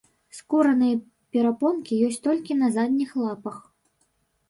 [0.37, 0.95] Скураныя
[1.37, 3.65] перапонкі ёсць толькі на задніх лапах.